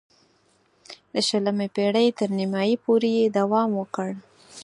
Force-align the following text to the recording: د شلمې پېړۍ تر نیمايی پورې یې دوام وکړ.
د 1.13 1.15
شلمې 1.27 1.67
پېړۍ 1.75 2.07
تر 2.17 2.29
نیمايی 2.39 2.75
پورې 2.85 3.09
یې 3.17 3.27
دوام 3.37 3.69
وکړ. 3.75 4.09